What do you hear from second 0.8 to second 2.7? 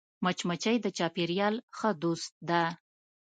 د چاپېریال ښه دوست ده